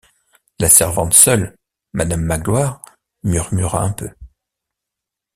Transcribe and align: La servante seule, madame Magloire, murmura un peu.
La 0.57 0.67
servante 0.67 1.13
seule, 1.13 1.55
madame 1.93 2.23
Magloire, 2.23 2.81
murmura 3.21 3.83
un 3.83 3.91
peu. 3.91 4.09